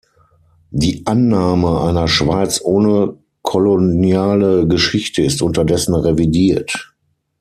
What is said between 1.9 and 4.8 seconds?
Schweiz ohne koloniale